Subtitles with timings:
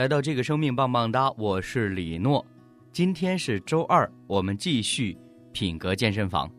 [0.00, 2.42] 来到这个生命棒棒哒，我是李诺。
[2.90, 5.14] 今天是周二，我们继续
[5.52, 6.50] 品格健身房。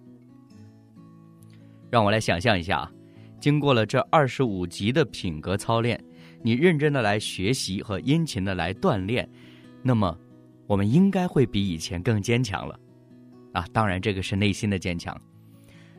[1.89, 2.91] 让我来想象一下啊，
[3.39, 5.99] 经过了这二十五集的品格操练，
[6.43, 9.27] 你认真的来学习和殷勤的来锻炼，
[9.81, 10.15] 那么
[10.67, 12.79] 我们应该会比以前更坚强了。
[13.53, 15.19] 啊，当然这个是内心的坚强。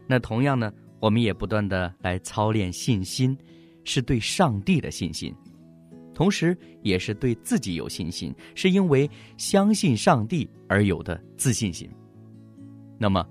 [0.06, 3.36] 那同样呢，我们也不断的来操练信心，
[3.82, 5.34] 是对上帝的信心。
[6.14, 11.88] 同时，也是对自己有信心，是因为相信上帝而有的自信心。
[12.98, 13.26] 那么，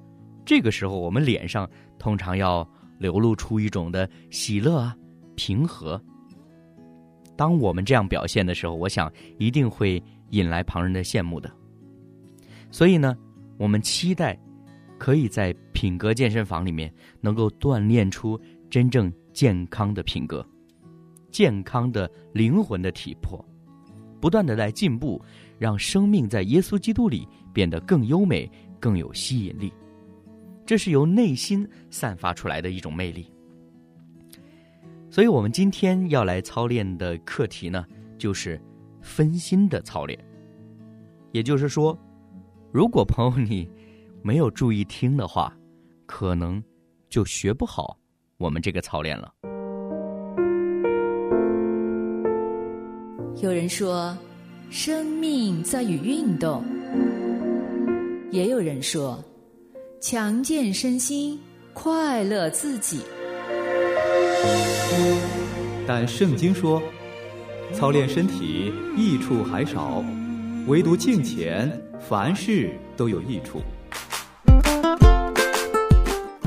[0.46, 4.96] 这个时候我们脸上通常要流露出一种的喜乐啊、
[5.36, 6.02] 平和。
[7.38, 11.50] 当我们这样表现的时候，我想一定会引来旁人的羡慕的。
[12.72, 13.16] 所以呢，
[13.58, 14.38] 我们期待
[14.98, 20.46] 可以在品格健身房里面能够锻炼出真正健康的品格。
[21.32, 23.44] 健康的灵魂的体魄，
[24.20, 25.20] 不断的在进步，
[25.58, 29.74] 让生命在耶稣基督里变得更优美、更有吸引力。
[30.66, 33.26] 这是由内心散发出来的一种魅力。
[35.10, 37.86] 所以，我们今天要来操练的课题呢，
[38.18, 38.62] 就是
[39.02, 40.18] 分心的操练。
[41.32, 41.98] 也就是说，
[42.72, 43.70] 如果朋友你
[44.22, 45.54] 没有注意听的话，
[46.06, 46.64] 可能
[47.10, 47.98] 就学不好
[48.38, 49.51] 我们这个操练了。
[53.40, 54.16] 有人说，
[54.70, 56.62] 生命在于运动；
[58.30, 59.24] 也有人说，
[60.00, 61.40] 强健身心，
[61.74, 63.00] 快乐自己。
[65.88, 66.82] 但圣经说，
[67.74, 70.04] 操练身体益处还少，
[70.68, 71.72] 唯独敬虔，
[72.08, 73.60] 凡事都有益处。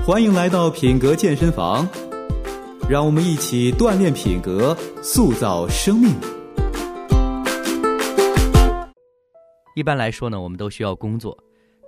[0.04, 1.88] 欢迎来到品格健身房，
[2.88, 6.14] 让我们一起锻炼品格，塑造生命。
[9.74, 11.36] 一般来说呢，我们都需要工作，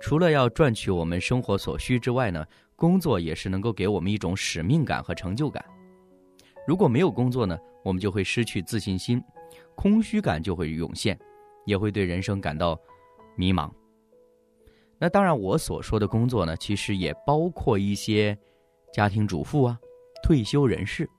[0.01, 5.63] 除了要赚取我们生活所需之外呢，工作也是能够给我们一种使命感和成就感。
[6.67, 9.23] 如果没有工作呢，我们就会失去自信心，
[9.73, 11.17] 空虚感就会涌现，
[11.65, 12.77] 也会对人生感到
[13.37, 13.71] 迷茫。
[14.99, 18.37] 那当然，我所说的工作呢，其实也包括一些
[18.91, 19.79] 家庭主妇啊、
[20.21, 21.09] 退休人士。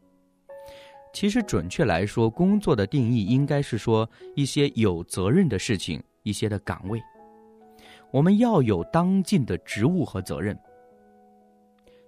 [1.15, 6.03] 其实准确来说，工作的定义应该是说一些有责任的事情。
[6.23, 7.03] 一些的岗位，
[8.11, 10.59] 我们要有当尽的职务和责任。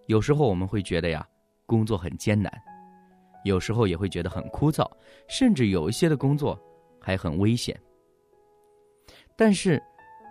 [0.07, 1.27] 有时候我们会觉得呀，
[1.67, 2.51] 工作很艰难；
[3.45, 4.91] 有时候也会觉得很枯燥，
[5.29, 6.59] 甚至有一些的工作
[7.01, 7.79] 还很危险。
[9.37, 9.83] 但是，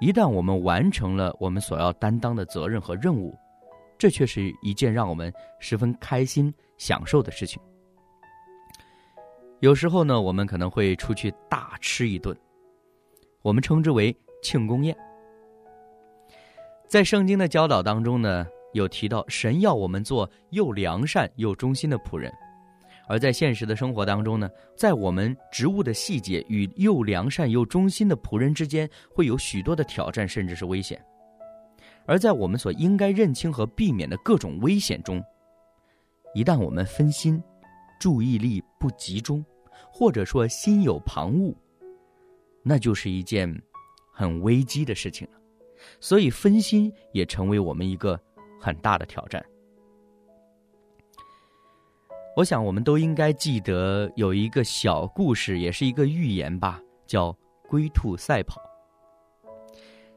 [0.02, 3.36] 一旦我们完成了我们所要担当的责任和任务，
[3.98, 7.62] 这却是一件让我们十分开心、享受的事情。
[9.62, 12.38] 有时候呢，我们可能会出去大吃一顿。
[13.42, 14.96] 我们称之为庆功宴。
[16.88, 22.32] 在圣经的教导当中呢，有提到神要我们做又良善又忠心的仆人；
[23.08, 31.00] 而在现实的生活当中呢，在我们职务的细节与又良善又忠心的仆人之间，会有许多的挑战，甚至是危险。
[32.06, 35.24] 而在我们所应该认清和避免的各种危险中，
[36.34, 37.42] 一旦我们分心、
[38.00, 39.46] 注意力不集中，
[39.92, 41.54] 或者说心有旁骛。
[42.70, 43.52] 那就是一件
[44.14, 45.40] 很危机的事情了，
[46.00, 48.20] 所以分心也成为我们一个
[48.62, 49.44] 很大的挑战。
[52.36, 57.34] 我想，我们都应该记得有一个小故事，也是一个寓言吧，叫
[57.68, 58.62] 《龟兔赛跑》。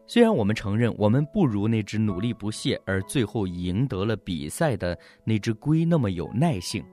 [0.06, 6.84] 虽然我们承认我们不如那只努力不懈而最后赢得了比赛的那只龟那么有耐性，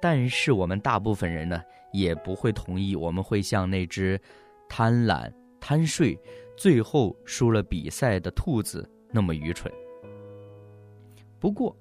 [0.00, 1.60] 但是我们大部分人呢？
[1.92, 4.20] 也不会同意，我们会像那只
[4.76, 6.18] 贪婪、贪睡、
[6.56, 9.72] 最后输了比赛的兔子那么愚蠢。
[11.38, 11.76] 不过，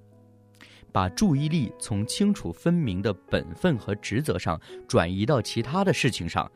[0.91, 6.47] 把注意力从清楚分明的本分和职责上转移到其他的事情上，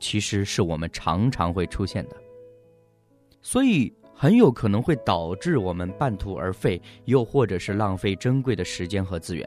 [0.00, 2.16] 其实是我们常常会出现的。
[3.42, 9.46] 所以，很有可能会导致我们半途而废，又或者是浪费珍贵的时间和资源。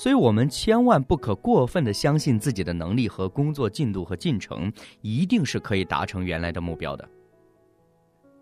[0.00, 7.06] 所以我们千万不可过分的相信自己的能力和工作进度和进程一定是可以达成原来的目标的。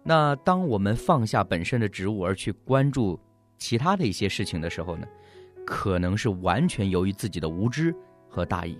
[0.04, 3.18] 那当我们放下本身的职务而去关注
[3.56, 5.06] 其他的一些事情的时候呢，
[5.66, 7.92] 可能是完全由于自己的无知
[8.28, 8.78] 和大意。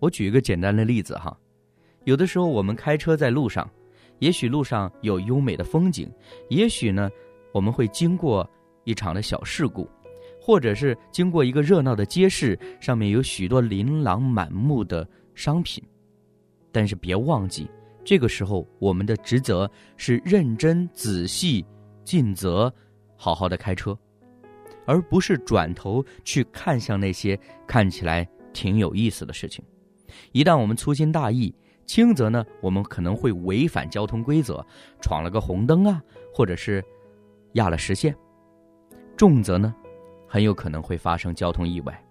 [0.00, 1.38] 我举一个简单的例子哈，
[2.02, 3.70] 有的时候我们开车在路上，
[4.18, 6.10] 也许路上有优美的风景，
[6.48, 7.08] 也许呢
[7.52, 8.50] 我们会经过
[8.82, 9.88] 一场的小事故。
[10.46, 15.82] 或者是经过一个热闹的街市，上面有许多琳琅满目的商品，
[16.70, 17.66] 但是别忘记，
[18.04, 21.64] 这个时候我们的职责是认真、仔细、
[22.04, 22.70] 尽责，
[23.16, 23.98] 好好的开车，
[24.84, 29.64] 而不是转头去看向那些看起来挺有意思的事情。
[30.32, 31.54] 一旦我们粗心大意，
[31.86, 34.62] 轻则呢，我们可能会违反交通规则，
[35.00, 36.02] 闯了个红灯啊，
[36.34, 36.84] 或者是
[37.54, 38.12] 压了实线；
[39.16, 39.74] 重则呢。
[40.34, 42.04] 很有可能会发生交通意外。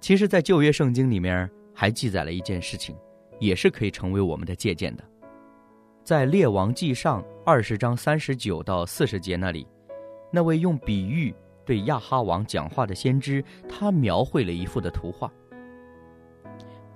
[0.00, 2.96] 其实，在旧约圣经里面还记载了一件事情，
[3.38, 5.04] 也是可以成为我们的借鉴的。
[6.02, 9.64] 在列王记上二十章三十九到四十节那里，
[10.32, 11.32] 那位用比喻
[11.64, 15.32] 对亚哈王讲话的先知，他描绘了一幅的图画。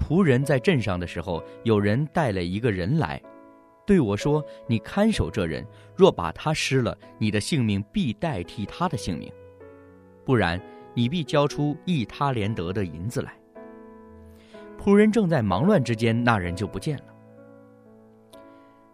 [0.00, 3.22] 仆人在镇上的时候，有人带了一个人来。
[3.88, 9.30] 对我说：“你看守这人，若把他失了，你的性命必代替他的性命；
[10.26, 10.60] 不然，
[10.92, 13.32] 你必交出一他连得的银子来。”
[14.78, 17.04] 仆人正在忙乱之间，那人就不见了。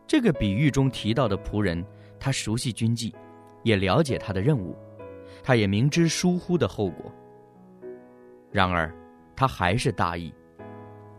[0.07, 1.85] 这个比喻中提到的仆人，
[2.21, 3.13] 他熟悉军纪，
[3.65, 4.77] 也了解他的任务，
[5.43, 7.13] 他也明知疏忽的后果。
[8.53, 8.95] 然而，
[9.35, 10.33] 他还是大意。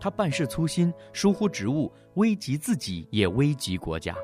[0.06, 4.16] 他办事粗心，疏忽职务，危及自己，也危及国家。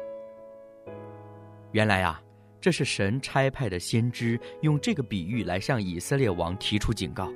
[1.72, 2.22] 原来啊，
[2.60, 7.33] 这是神差派的先知用这个比喻来向以色列王提出警告，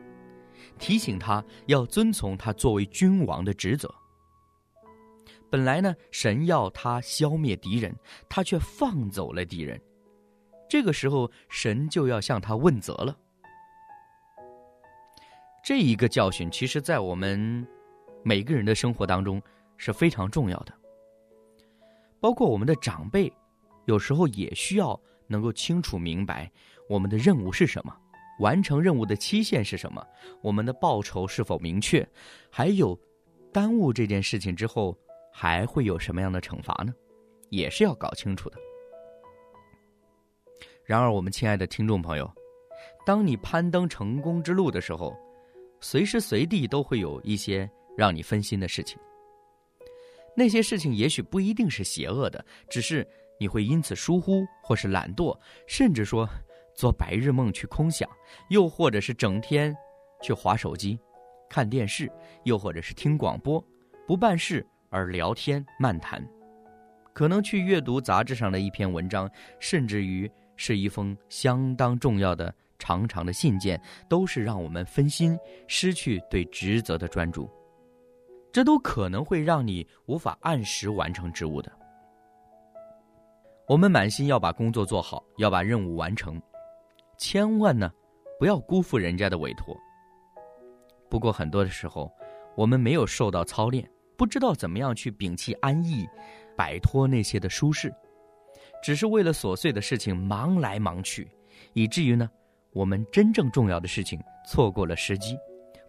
[0.77, 3.91] 提醒他要遵从他作为君王的职责。
[5.49, 7.95] 本来呢，神要他消灭敌人，
[8.29, 9.81] 他却放走了敌人，
[10.69, 13.17] 这个时候神就要向他问责了。
[15.63, 17.67] 这一个教训，其实在我们。
[18.27, 19.39] 每个人的生活当中
[19.77, 20.73] 是非常重要的，
[22.19, 23.31] 包括我们的长辈，
[23.85, 26.51] 有时候也需要能够清楚明白
[26.89, 27.95] 我们的任务是什么，
[28.39, 30.03] 完成任务的期限是什么，
[30.41, 32.03] 我们的报酬是否明确，
[32.49, 32.99] 还有
[33.53, 34.97] 耽误这件事情之后
[35.31, 36.91] 还会有什么样的惩罚呢？
[37.51, 38.57] 也是要搞清楚的。
[40.83, 42.27] 然而，我们亲爱的听众朋友，
[43.05, 45.15] 当你攀登成功之路的时候，
[45.79, 47.69] 随时随地都会有一些。
[47.95, 48.97] 让你分心的事情，
[50.35, 53.07] 那些事情也许不一定是邪恶的，只是
[53.39, 55.37] 你会因此疏忽，或是懒惰，
[55.67, 56.29] 甚至说
[56.75, 58.09] 做白日梦去空想，
[58.49, 59.75] 又或者是整天
[60.21, 60.99] 去划手机、
[61.49, 62.11] 看电视，
[62.43, 63.65] 又或者是听广播，
[64.05, 66.25] 不办事而聊天漫谈，
[67.13, 75.37] 可能去阅读杂志上的一篇文章，甚至于是一封相当重要的长长的信件，都是让我们分心，
[75.67, 77.49] 失去对职责的专注。
[78.55, 81.69] 这都可能会让你无法按时完成职务的。
[83.67, 86.41] 我们满心要把工作做好，要把任务完成，
[87.17, 87.91] 千万呢
[88.39, 89.75] 不要辜负人家的委托。
[91.09, 92.09] 不过很多的时候，
[92.55, 93.85] 我们没有受到操练，
[94.15, 96.07] 不知道怎么样去摒弃安逸，
[96.55, 97.93] 摆脱那些的舒适，
[98.81, 101.29] 只是为了琐碎的事情忙来忙去，
[101.73, 102.29] 以至于呢，
[102.71, 105.37] 我们真正重要的事情错过了时机，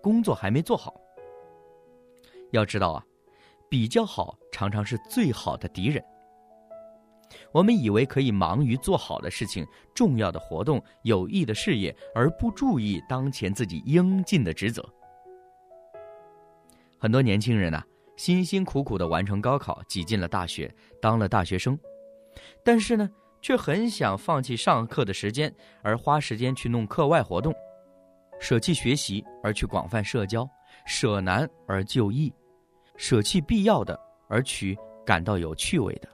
[0.03, 0.93] 工作还没做好。
[2.53, 3.03] 要知道啊，
[3.69, 6.03] 比较好常常是最好的敌人。
[7.53, 14.85] 我们以为可以忙于做好的事情、重要的活动、有益的事业，而不注意当前自己应尽的职责。
[16.99, 17.83] 很多年轻人呐，
[18.17, 21.79] 辛辛苦苦的完成高考，挤进了大学，当了大学生，
[22.65, 23.11] 但是呢，
[23.43, 27.53] 却很想放弃上课的时间，而花时间去弄课外活动，
[28.39, 30.49] 舍弃学习而去广泛社交，
[30.87, 32.33] 舍难而就易。
[32.97, 34.75] 舍弃必要的而取
[35.05, 36.09] 感到有趣味的，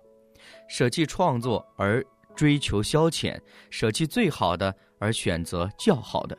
[0.69, 3.39] 舍弃创作而追求消遣，
[3.71, 6.37] 舍弃最好的而选择较好的。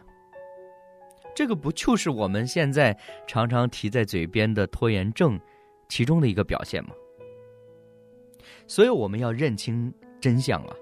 [1.34, 5.40] 这个不就是我们现在常常提在嘴边的拖延症
[5.88, 6.90] 其中的一个表现吗？
[8.68, 10.76] 所以我们要认清真相啊！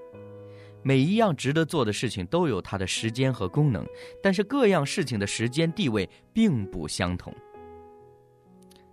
[0.83, 3.85] 每一样值得做的事情都有它的时间和功能，
[4.21, 7.33] 但是各样事情的时间地位并不相同。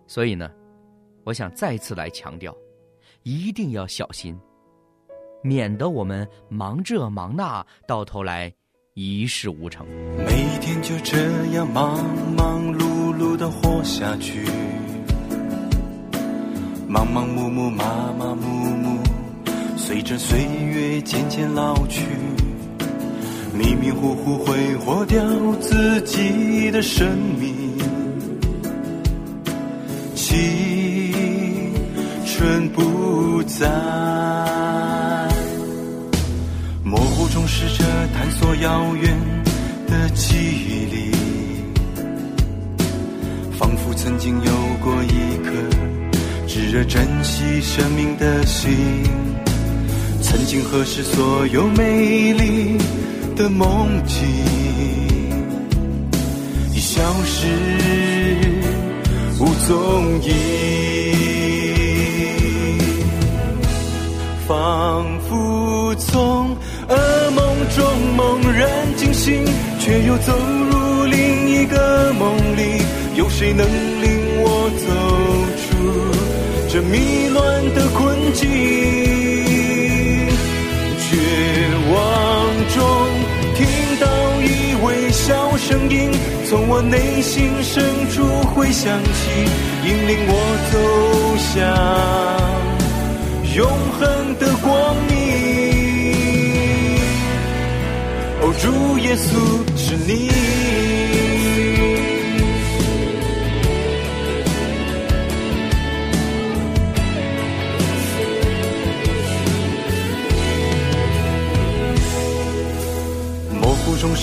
[0.07, 0.51] 所以呢，
[1.25, 2.57] 我想再次来强调，
[3.23, 4.39] 一定要小心，
[5.43, 8.53] 免得我们忙这忙那，到头来
[8.95, 9.87] 一事无成。
[10.17, 12.05] 每天就这样忙
[12.35, 14.45] 忙碌碌的活下去，
[16.89, 18.58] 忙忙碌碌，麻麻木木，
[19.81, 22.03] 随着岁月渐渐老去，
[23.55, 25.25] 迷迷糊糊挥霍掉
[25.61, 27.09] 自己的生
[27.41, 27.79] 命，
[30.15, 31.73] 青
[32.27, 33.67] 春不在。
[36.85, 39.17] 模糊中试着探索遥远
[39.87, 41.13] 的记忆里，
[43.59, 45.51] 仿佛曾经有过一颗
[46.47, 48.77] 炙热珍惜生命的心。
[50.31, 52.77] 曾经何时所有美丽
[53.35, 54.27] 的梦境
[56.75, 57.47] 已消失
[59.41, 60.33] 无踪影，
[64.47, 66.57] 仿佛从。
[66.89, 67.45] 噩梦
[67.77, 67.85] 中
[68.17, 68.67] 猛然
[68.97, 69.45] 惊醒，
[69.79, 70.33] 却又走
[70.71, 72.81] 入另一个梦里。
[73.15, 74.87] 有谁能领我走
[75.61, 75.77] 出
[76.71, 77.87] 这迷乱的
[85.91, 86.11] 音，
[86.49, 88.23] 从我内心深处
[88.55, 89.31] 回响起，
[89.85, 90.33] 引领我
[90.73, 90.77] 走
[91.39, 91.55] 向
[93.57, 93.67] 永
[93.99, 94.01] 恒
[94.39, 95.17] 的光明。
[98.41, 99.29] 哦主耶稣
[99.77, 100.31] 是你，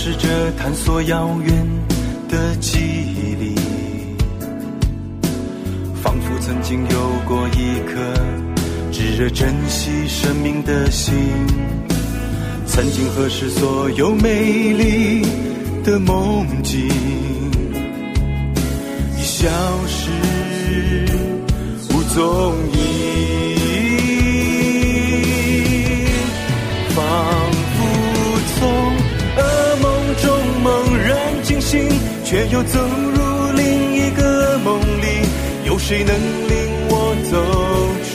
[0.08, 1.68] 试着探索遥远
[2.30, 3.56] 的记忆里，
[6.04, 8.14] 仿佛曾经有过一颗
[8.92, 11.16] 炙热珍惜生命的心。
[12.68, 15.26] 曾经何时，所有美丽
[15.84, 16.88] 的梦境
[19.18, 19.50] 已消
[19.88, 20.12] 失
[21.90, 22.95] 无踪影，
[32.36, 35.06] 却又走入另一个梦里。
[35.64, 36.54] 有谁能领
[36.90, 37.38] 我走
[38.12, 38.14] 出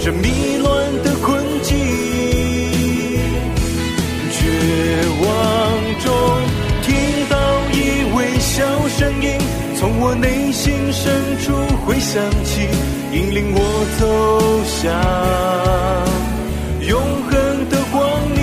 [0.00, 0.68] 这迷乱
[1.02, 1.76] 的困境？
[4.30, 4.38] 绝
[5.24, 5.26] 望
[5.98, 6.06] 中
[6.84, 6.94] 听
[7.28, 7.34] 到
[7.72, 7.76] 一
[8.14, 9.26] 微笑声音
[9.76, 11.52] 从我内心深处
[11.84, 12.68] 回响起，
[13.12, 14.06] 引领我走
[14.64, 14.94] 向
[16.86, 17.32] 永恒
[17.68, 17.98] 的光
[18.30, 18.38] 明。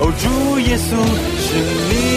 [0.00, 0.96] 哦，主耶稣
[1.52, 2.11] 是你。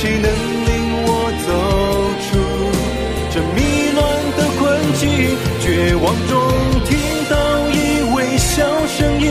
[0.00, 0.70] 谁能领
[1.06, 1.08] 我
[1.44, 1.48] 走
[2.24, 2.30] 出
[3.32, 3.58] 这迷
[3.96, 3.98] 乱
[4.36, 4.62] 的困
[4.94, 5.02] 境？
[5.60, 6.32] 绝望中
[6.86, 6.90] 听
[7.28, 7.34] 到
[7.70, 7.76] 一
[8.14, 9.24] 微小声音，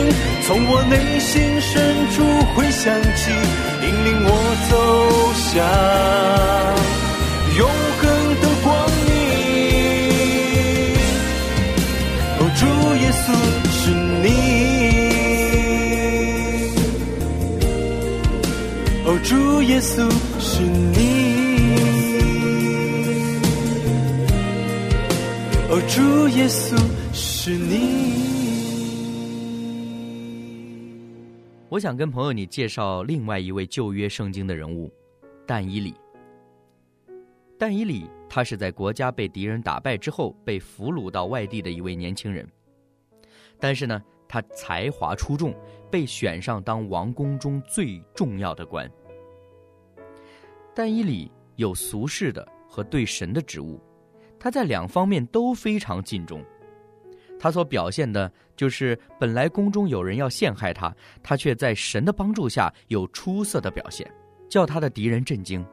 [0.46, 1.72] 从我内心深
[2.12, 2.16] 处
[2.54, 2.84] 回响
[3.16, 3.32] 起，
[3.82, 4.30] 引领我
[4.68, 4.72] 走
[5.48, 5.48] 向
[7.56, 7.60] 永
[7.98, 8.04] 恒
[8.42, 8.68] 的光
[9.06, 9.08] 明。
[12.38, 12.60] 哦，主
[13.00, 13.26] 耶稣
[13.72, 13.80] 是
[14.22, 14.26] 你。
[19.06, 20.06] 哦主耶稣
[26.38, 26.78] 耶稣
[27.12, 28.14] 是你。
[31.68, 34.88] 我想跟朋友你介绍另外一位旧约圣经的人物，
[35.44, 35.92] 但以理。
[37.58, 42.48] 但以理他是在国家被敌人打败之后被俘虏到外地的一位年轻人，
[43.58, 45.52] 但是呢，他才华出众，
[45.90, 48.88] 被选上当王宫中最重要的官。
[50.72, 53.80] 但以理有俗世的和对神的职务，
[54.38, 56.44] 他在两方面都非常尽忠。
[57.40, 60.92] 他所表现的就是本来宫中有人要陷害他，
[61.22, 64.10] 他却在神的帮助下有出色的表现，
[64.48, 65.64] 叫他的敌人震惊。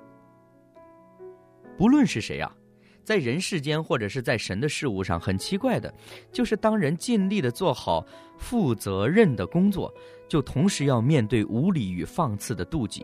[1.76, 2.56] 不论是谁啊，
[3.04, 5.92] 在人世间或者是在神的事物上，很奇怪的，
[6.32, 8.06] 就是当人尽力的做好
[8.38, 9.92] 负责任的工作，
[10.30, 13.04] 就同时要面对无理与放肆的妒忌。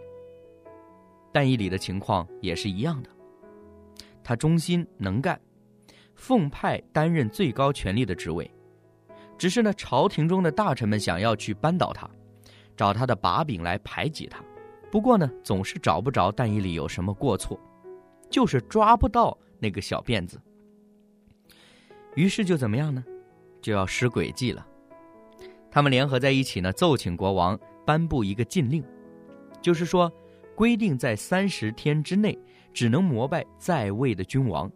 [1.32, 3.10] 但以理的情况也是一样的，
[4.24, 5.40] 他忠心能干。
[6.16, 8.50] 奉派担任最高权力的职位，
[9.38, 12.10] 只是呢，朝廷中的大臣们想要去扳倒他，
[12.78, 14.44] 找他的把柄来排挤他。
[14.92, 17.60] 不过呢，总是找不着但以里有什么过错，
[18.30, 20.40] 就是抓不到那个小辫子。
[22.16, 23.04] 于是就怎么样呢？
[23.62, 24.68] 就要使诡计了。
[25.72, 28.84] 他们联合在一起呢，奏请国王颁布一个禁令，
[29.62, 30.12] 就是说，
[30.56, 32.38] 规定在三十天之内
[32.74, 34.70] 只能膜拜在位的君王。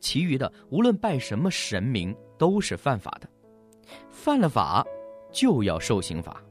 [0.00, 3.28] 其余的无论拜什么神明都是犯法的，
[4.10, 4.84] 犯了法
[5.30, 6.42] 就要受刑罚，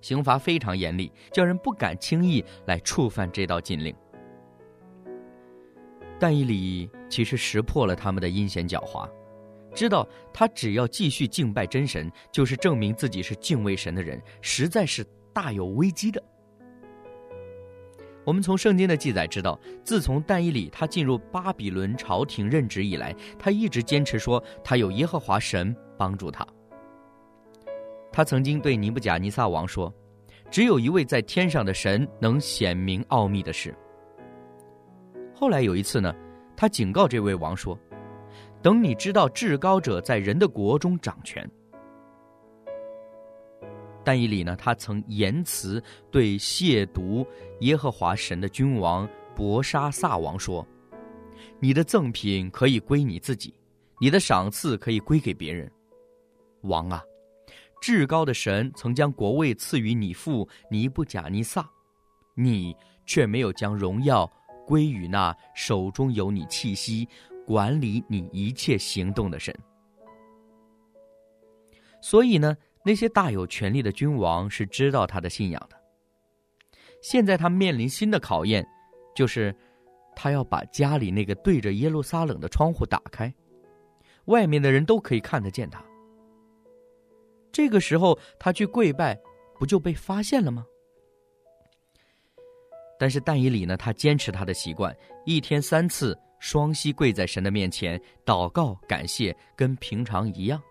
[0.00, 3.94] 刑罚非常严厉，叫人不敢轻易来触犯这道禁令。
[6.18, 9.10] 但以理其实识破了他们的阴险狡猾，
[9.74, 16.22] 知道他只要继续敬拜真神，就是证明自己是敬畏神的人，实在是大有危机的。
[18.24, 26.46] 我们从圣经的记载知道，自从但以理他进入巴比伦朝廷任职以来，他一直坚持说他有耶和华神帮助他。
[28.12, 29.92] 他曾经对尼布甲尼撒王说
[30.50, 33.74] ：“只有一位在天上的神能显明奥秘的事。”
[35.34, 36.14] 后来有一次呢，
[36.56, 37.76] 他警告这位王说
[38.62, 41.48] ：“等你知道至高者在人的国中掌权。”
[44.04, 44.56] 但以理呢？
[44.56, 47.26] 他曾言辞对亵渎
[47.60, 50.66] 耶和华神的君王伯沙撒王说
[51.60, 53.54] ：“你的赠品可以归你自己，
[54.00, 55.70] 你的赏赐可以归给别人。
[56.62, 57.02] 王啊，
[57.80, 61.68] 至高的神曾将国位赐予你父尼布甲尼撒，
[62.34, 64.30] 你却没有将荣耀
[64.66, 67.08] 归于那手中有你气息、
[67.46, 69.56] 管理你一切行动的神。
[72.00, 75.76] 所以呢？”那些大有权力的君王是知道他的信仰的。
[77.00, 78.66] 现在他面临新的考验，
[79.14, 79.54] 就是
[80.14, 83.32] 他要把家里那个对着耶路撒冷的窗户打开，
[84.26, 85.84] 外面的人都可以看得见他。
[87.50, 89.18] 这个时候他去跪拜，
[89.58, 90.64] 不就被发现了吗？
[92.98, 93.76] 但是但以理呢？
[93.76, 100.62] 他坚持他的习惯，一天三次双膝跪在神的面前祷告感谢，跟平常一样。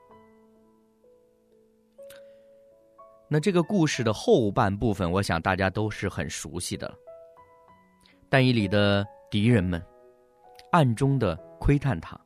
[3.33, 6.93] 那这个故事的后半部分，我想大家都是很熟悉的。
[8.27, 9.81] 但以理的敌人们
[10.73, 12.19] 暗中的窥探他，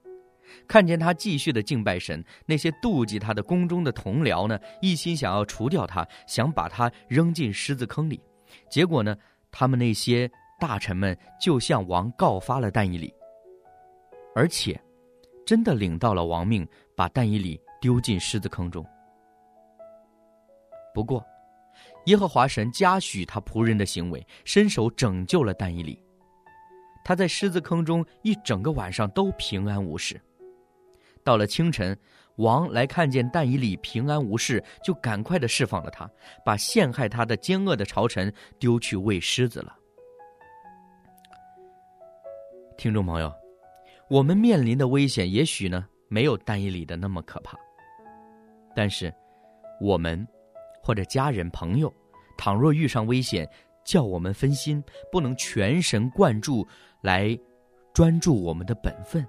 [0.67, 8.19] 看见他继续的敬拜神，那些妒忌他的宫中的同僚呢，一心想要除掉他，想把他扔进狮子坑里。
[8.67, 9.15] 结果呢，
[9.51, 10.27] 他们那些
[10.59, 13.13] 大臣们就向王告发了但以理，
[14.33, 14.75] 而且
[15.45, 18.83] 真的领到了王命，把但以理丢进狮子坑中。
[20.95, 21.21] 不过，
[22.05, 26.01] 耶和华神嘉许他仆人的行为，伸手拯救了但以理。
[27.03, 30.19] 他在狮子坑中一整个晚上都平安无事。
[31.21, 31.97] 到了清晨，
[32.37, 36.09] 王来看见但以理平安无事，就赶快的释放了他，
[36.45, 39.75] 把陷害他的奸恶的朝臣丢去喂狮子了。
[42.77, 43.29] 听众朋友，
[44.09, 47.57] 我们面临的危险也许呢没有但以理的那么可怕，
[48.73, 49.13] 但是
[49.81, 50.25] 我们。
[50.85, 51.91] 或者家人朋友，
[52.37, 53.49] 倘若遇上危险，
[53.83, 56.65] 叫我们分心，不能全神贯注
[57.01, 57.35] 来
[57.91, 59.25] 专注我们的本分，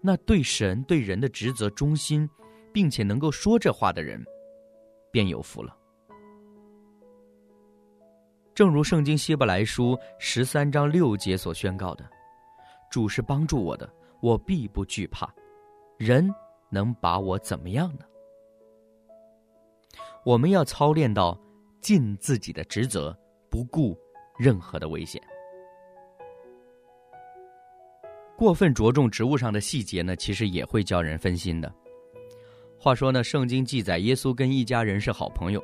[0.00, 2.28] 那对神对人的职责忠心，
[2.72, 4.20] 并且能够说这话的人，
[5.12, 5.76] 便有福了。
[8.56, 12.04] 正如圣经希伯来书十三章六节所宣告的
[12.90, 13.88] ：“主是帮助我的，
[14.20, 15.32] 我必不惧怕，
[15.96, 16.28] 人
[16.70, 18.04] 能把我怎么样呢？”
[20.24, 21.38] 我们要操练到
[21.82, 23.14] 尽自己的职责，
[23.50, 23.94] 不顾
[24.38, 25.22] 任何的危险。
[28.36, 31.72] 过分着重职务上的细节呢，其实也会叫人分心的。
[32.78, 35.62] 话说呢，圣经记载耶稣跟一家人是好朋友。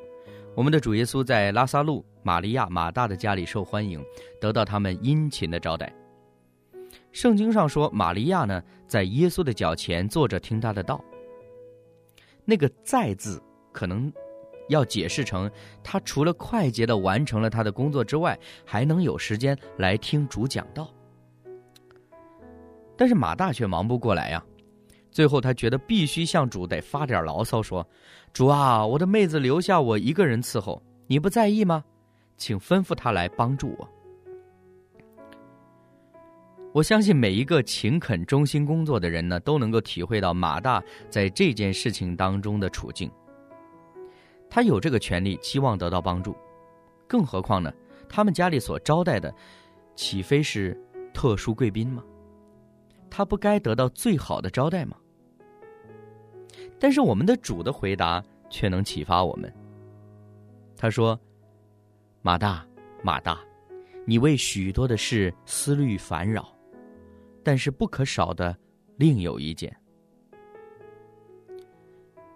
[0.55, 4.05] 我们的主耶稣在拉萨路、玛利亚、马大的家里受欢迎，
[4.41, 5.91] 得到他们殷勤的招待。
[7.13, 11.03] 圣经上说，玛利亚呢，在耶稣的脚前坐着听他的道。
[12.45, 13.43] 那个“在”字，
[13.73, 14.13] 可能。
[14.71, 15.51] 要解释成，
[15.85, 20.89] 他除了快捷的完成了他的工作之外，还能有时间来听主讲道。
[22.97, 24.45] 但是马大却忙不过来呀，
[25.11, 27.87] 最后他觉得必须向主得发点牢骚，说
[28.33, 31.85] ：“主啊，我的妹子留下我一个人伺候，你不在意吗？
[32.37, 33.89] 请吩咐他来帮助我。”
[36.73, 43.11] 我相信每一个勤恳忠心工作的人呢，都能够体会到马大在这件事情当中的处境。
[44.51, 46.37] 他有这个权利，期望得到帮助，
[47.07, 47.73] 更何况呢？
[48.09, 49.33] 他们家里所招待的，
[49.95, 50.77] 岂非是
[51.15, 52.05] 特殊贵宾吗？
[53.09, 54.97] 他不该得到最好的招待吗？
[56.79, 59.53] 但是我们的主的回答却能启发我们。
[60.77, 61.19] 他说
[62.23, 62.67] ：“马大，
[63.03, 63.39] 马大，
[64.05, 66.53] 你为许多的事思虑烦扰。”
[67.45, 68.57] 但是不可少的，
[68.97, 69.75] 另有一件。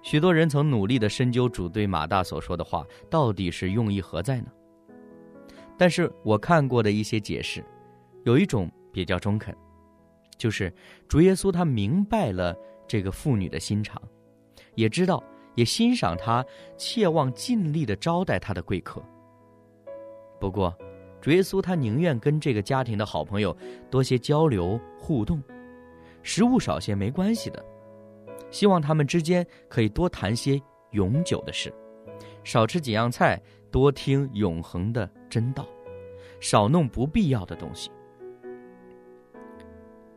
[0.04, 4.48] 许多人曾努力的深究主对马大所说的话到底是用意何在呢？
[5.78, 7.64] 但是我看过的一些解释，
[8.24, 9.56] 有一种比较中肯，
[10.36, 10.70] 就是
[11.08, 12.54] 主耶稣他明白了
[12.86, 14.00] 这个妇女的心肠，
[14.74, 16.44] 也知道也欣赏她
[16.76, 19.02] 切望尽力的招待他的贵客。
[20.38, 20.76] 不过。
[21.22, 23.56] 主耶稣他宁愿跟这个家庭的好朋友
[23.90, 25.42] 多些交流互动，
[26.22, 27.64] 食物少些没关系的，
[28.54, 30.62] 希望他们之间可以多谈些
[30.92, 31.74] 永久的事，
[32.44, 33.36] 少吃几样菜，
[33.68, 35.66] 多听永恒的真道，
[36.38, 37.90] 少弄不必要的东西。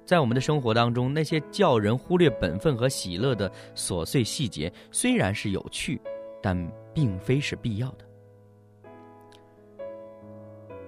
[0.05, 5.99] 在我们的生活当中，那些叫人忽略本分和喜乐的琐碎细节，虽然是有趣，
[6.39, 6.55] 但
[6.93, 8.05] 并非是必要的。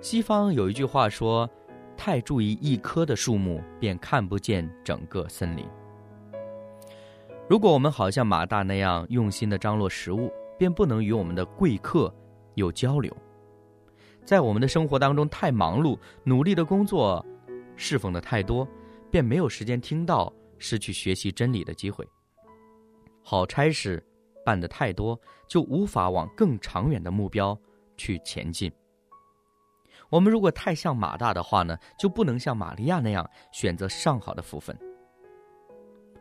[0.01, 1.49] 西方有一句话说
[1.97, 5.65] ：“太注意一棵的树木，便看不见整个森林。”
[7.49, 12.13] 如果我们好像马大那样用心的张罗食物，便不能与我们的贵客
[12.53, 13.11] 有交流。
[14.23, 17.25] 在我们的生活当中太忙碌，努力的工作，
[17.75, 18.67] 侍奉的太多，
[19.09, 22.07] 便没有时间听到，失去学习真理的机会。
[23.23, 24.05] 好差事
[24.45, 27.59] 办的太多，就无法往更长远的目标
[27.97, 28.71] 去前进。
[30.11, 34.77] 我们如果太像马大的话呢，就不能像玛利亚那样选择上好的福分。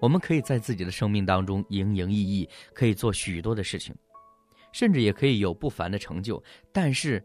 [0.00, 3.94] 我们可以在自己的生命当中营营役役，可以做许多的事情，
[4.72, 7.24] 甚至也可以有不凡的成就，但是，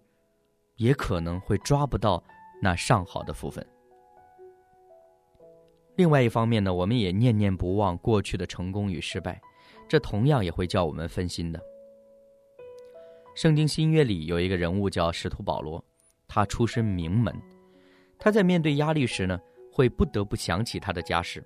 [0.76, 2.24] 也可能会抓不到
[2.62, 3.66] 那上好的福分。
[5.96, 9.40] 另外一方面呢，我们也念念不忘过去的成功与失败，
[9.88, 11.62] 这同样也会叫我们分心的。
[13.36, 15.84] 圣经新约里有一个人物叫使徒保罗。
[16.26, 17.32] 他出身名门，
[18.18, 19.40] 他在面对压力时呢，
[19.72, 21.46] 会不得不想起他的家世，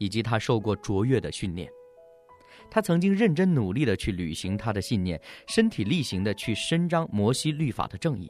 [0.00, 1.70] 以及他受过卓越的训练。
[2.70, 8.28] 他曾经认真努力的去履行他的信念，身体力行的去伸张摩西律法的正义。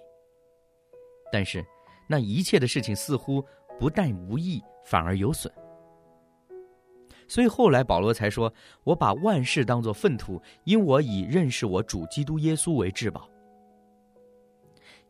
[1.33, 1.65] 但是，
[2.09, 3.45] 那一切的事情似乎
[3.79, 5.53] 不但无益，反而有损。
[7.29, 8.53] 所以后来保罗才说
[8.83, 13.31] ：“我把万事当作粪土，因我以认识我主基督耶稣为至宝。”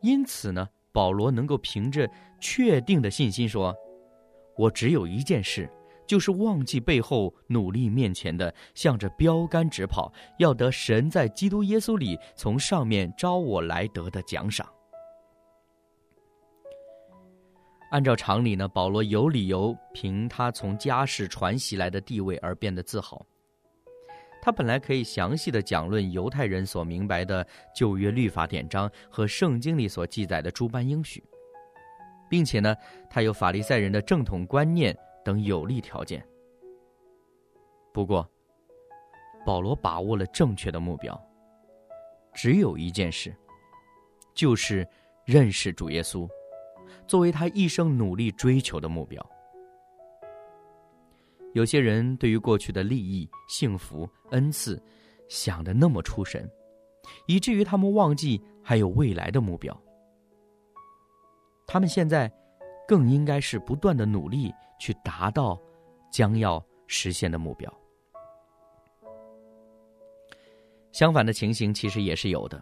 [0.02, 2.06] 因此呢，保罗能够凭着
[2.40, 3.74] 确定的信心说
[4.58, 5.70] ：“我只有一件事，
[6.10, 14.68] 就是忘记背后，努力面前的，向着标杆直跑，要得神在基督耶稣里从上面招我来得的奖赏。”
[17.92, 23.24] 按照常理呢，保罗有理由凭他从家世传袭来的地位而变得自豪。
[24.42, 31.22] 他本来可以详细的讲论犹太人所明白的旧约律法典章和圣经里所记载的诸般应许，
[32.28, 32.74] 并且呢，
[33.08, 34.92] 他有法利赛人的正统观念
[35.24, 36.24] 等有利条件。
[37.92, 38.28] 不过，
[39.44, 41.20] 保罗把握了正确的目标，
[42.32, 43.34] 只有一件事，
[44.34, 44.86] 就是
[45.24, 46.28] 认识主耶稣，
[47.06, 49.24] 作为他一生努力追求的目标。
[51.52, 54.80] 有些人对于过去的利益、幸福、恩赐，
[55.28, 56.48] 想的那么出神，
[57.26, 59.76] 以至于他们忘记还有未来的目标。
[61.66, 62.32] 他们现在
[62.86, 65.56] 更应该是不断的努力去达到
[66.10, 67.72] 将要实现的目标。
[70.90, 72.60] 相反的情形其实也是有的，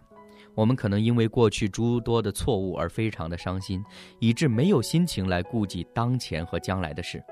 [0.53, 3.83] 我们可能因为过去诸多的错误而非常的伤心，
[4.19, 7.23] 以致没有心情来顾及当前和将来的事。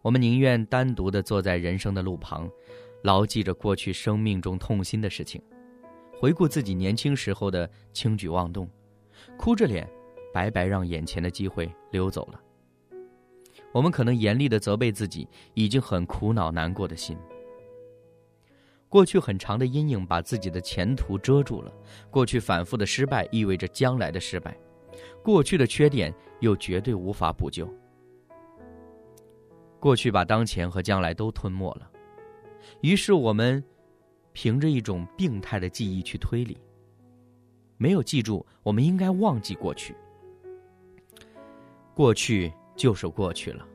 [0.00, 2.48] 我们宁愿单独的坐在人生的路旁，
[3.02, 5.42] 牢记着过去生命中痛心的事情，
[6.20, 8.70] 回顾自己年轻时候的轻举妄动，
[9.36, 9.90] 哭着脸，
[10.32, 12.40] 白白让眼前的机会溜走了。
[13.72, 17.16] 我们可能严厉的责备自己，已经很苦恼难过的心。
[18.88, 21.70] 过去很长的阴影把自己的前途遮住了，
[22.10, 24.56] 过去反复的失败意味着将来的失败，
[25.22, 27.68] 过去的缺点又绝对无法补救。
[29.78, 31.90] 过去把当前和将来都吞没了，
[32.80, 33.62] 于是我们
[34.32, 36.56] 凭着一种病态的记忆去推理，
[37.76, 39.94] 没有记住我们应该忘记过去。
[41.94, 43.66] 过去就是过去了，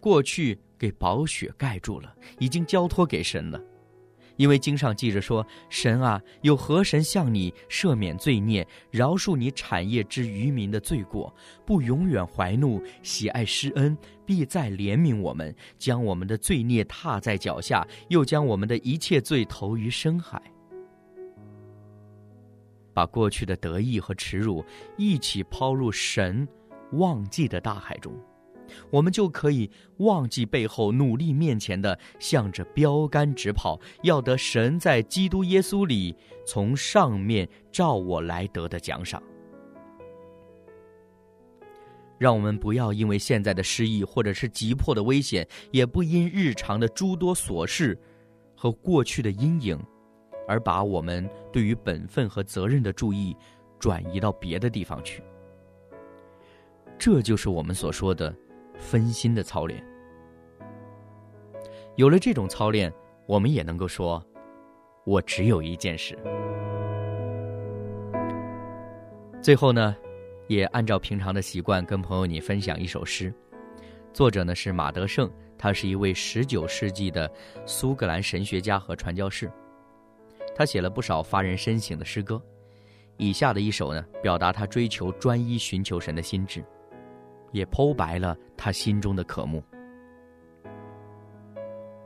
[0.00, 3.58] 过去给宝血盖住了，已经交托给神了。
[4.36, 11.32] 因为经上记着说：“神啊，有何神向你赦免罪孽，饶恕你产业之渔民的罪过，
[11.66, 20.42] 不永远怀怒，喜爱施恩，必再怜悯我们，将我们的罪孽踏在脚下，又将我们的一切罪投于深海，
[22.94, 24.64] 把过去的得意和耻辱
[24.96, 26.48] 一起抛入神
[26.92, 28.12] 忘记的大海中。”
[28.90, 39.22] 我们就可以忘记背后，努力面前的，向着标杆直跑，要得神在基督耶稣里从上面照我来得的奖赏。
[42.18, 47.98] 让我们不要因为现在的失意或者是急迫的危险，也不因日常的诸多琐事
[48.54, 49.76] 和过去的阴影，
[50.46, 53.36] 而把我们对于本分和责任的注意
[53.80, 55.20] 转移到别的地方去。
[56.96, 58.32] 这就是我们所说的。
[58.76, 59.84] 分心的操练，
[61.96, 62.92] 有了这种操练，
[63.26, 64.24] 我们也能够说
[65.04, 66.18] ：“我只有一件事。”
[69.42, 69.96] 最后呢，
[70.46, 73.32] 也按照平常的习惯，跟朋友你分享一首诗。
[74.12, 77.30] 作者呢是马德胜，他是一位十九世纪的
[77.66, 79.50] 苏格兰神学家和传教士。
[80.54, 82.40] 他写了不少发人深省的诗歌。
[83.16, 86.64] 以下的一首呢，表达他追求专一、寻求神的心智。
[87.52, 89.62] 也剖白了他心中的渴慕。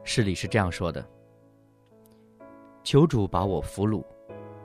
[0.05, 1.05] 诗里是这样说的
[2.85, 4.05] ：“求主把我俘虏，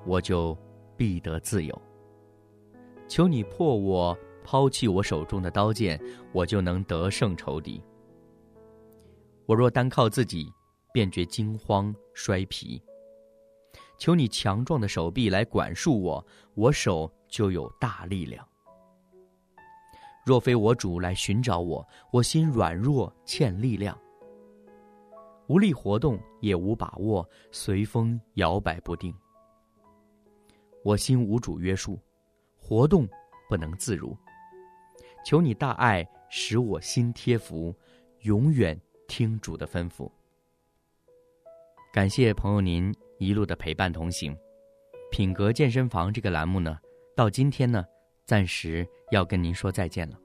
[0.05, 0.55] 我就
[0.95, 1.81] 必得自由。
[3.07, 5.99] 求你破我，抛弃我手中的刀剑，
[6.31, 7.83] 我就能得胜仇敌。
[9.47, 10.47] 我若单靠自己，
[10.93, 12.81] 便觉惊慌衰疲。
[13.97, 18.47] 求你强壮的手臂来管束我，我手就有大力量。”
[20.31, 23.99] 若非我主来寻找我，我心软弱欠力量，
[25.47, 29.13] 无力活动也无把握，随风摇摆不定。
[30.85, 31.99] 我心无主约束，
[32.55, 33.05] 活动
[33.49, 34.15] 不能自如。
[35.25, 37.75] 求你大爱使我心贴服，
[38.21, 40.09] 永远听主的吩咐。
[41.91, 44.33] 感谢朋友您一路的陪伴同行。
[45.11, 46.79] 品格健身房这个栏目呢，
[47.17, 47.85] 到今天呢。
[48.31, 50.17] 暂时要跟您说再见了，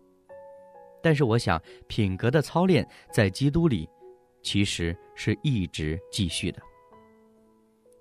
[1.02, 3.84] 但是我想品格的操练在基督里，
[4.44, 6.62] 其实是一直继续的。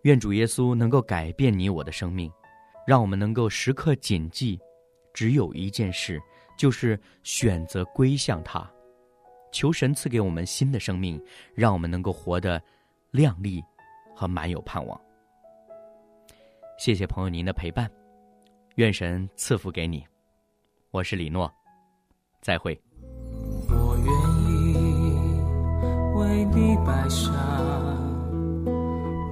[0.04, 2.32] 愿主耶稣能够改变你我的生命，
[2.86, 4.60] 让我们能够时刻谨记，
[5.12, 6.22] 只有一件事，
[6.56, 8.72] 就是选择归向他，
[9.52, 11.20] 求神赐给我们新的生命，
[11.56, 12.62] 让我们能够活得
[13.10, 13.60] 亮丽
[14.16, 15.02] 和满有盼望。
[16.78, 17.90] 谢谢朋友您的陪伴。
[18.76, 20.06] 愿神赐福给你，
[20.92, 21.50] 我是李诺，
[22.42, 22.78] 再会。
[23.70, 24.06] 我愿
[24.44, 25.16] 意
[26.18, 27.34] 为你摆上，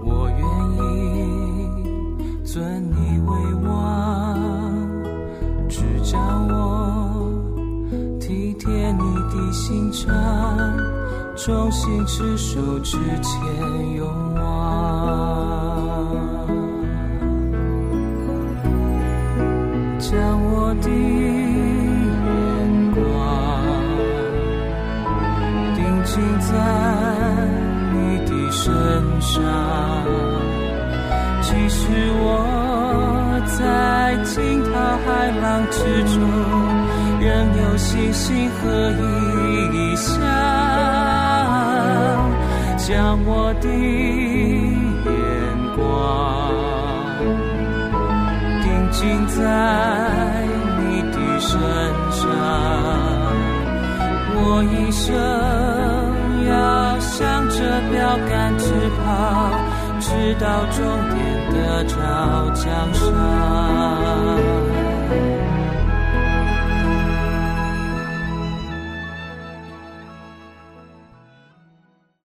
[0.06, 0.41] 我愿
[0.77, 4.39] 意尊你为王，
[5.67, 7.27] 只叫我
[8.21, 10.10] 体贴你的心肠，
[11.36, 14.32] 忠心持守之前勇
[20.73, 20.97] 我的眼
[22.95, 22.97] 光
[25.75, 26.49] 定睛在
[27.93, 28.65] 你的身
[29.21, 29.38] 上，
[31.43, 31.77] 即使
[32.17, 32.25] 我
[33.45, 34.71] 在惊涛
[35.05, 35.07] 骇
[35.43, 35.77] 浪之
[36.15, 36.17] 中，
[37.21, 37.29] 仍
[37.62, 38.63] 有信心和
[39.73, 40.19] 意向，
[42.79, 43.69] 将我的
[45.05, 45.12] 眼
[45.75, 45.79] 光
[48.63, 50.02] 定睛在。
[54.55, 55.09] 我一生
[56.47, 56.53] 要
[56.99, 57.57] 向着
[57.91, 57.97] 标
[58.29, 58.69] 杆直
[59.01, 59.03] 跑，
[59.99, 60.05] 直
[60.39, 60.77] 到终
[61.09, 61.17] 点
[61.51, 61.93] 的着
[62.53, 62.63] 奖
[62.93, 63.03] 赏。